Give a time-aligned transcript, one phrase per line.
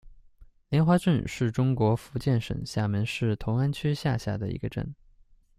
[0.69, 4.95] 莲花镇是中国福建省厦门市同安区下辖的一个镇。